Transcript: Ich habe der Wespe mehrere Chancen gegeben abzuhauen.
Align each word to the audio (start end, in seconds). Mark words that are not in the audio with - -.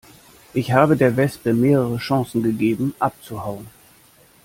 Ich 0.55 0.71
habe 0.71 0.97
der 0.97 1.15
Wespe 1.15 1.53
mehrere 1.53 1.97
Chancen 1.97 2.41
gegeben 2.41 2.95
abzuhauen. 2.97 3.67